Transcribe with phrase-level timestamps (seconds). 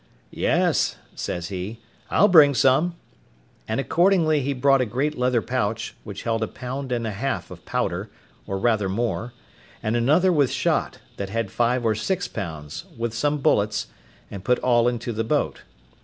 [0.33, 2.95] "Yes," says he, "I'll bring some;"
[3.67, 7.51] and accordingly he brought a great leather pouch, which held a pound and a half
[7.51, 8.09] of powder,
[8.47, 9.31] or rather more;
[9.83, 13.89] and another with shot, that had five or six pounds, with some bullets,
[14.31, 15.61] and put all into the boat.